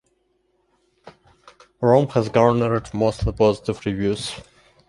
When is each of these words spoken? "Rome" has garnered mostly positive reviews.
"Rome" 1.79 2.07
has 2.07 2.27
garnered 2.27 2.91
mostly 2.91 3.33
positive 3.33 3.85
reviews. 3.85 4.33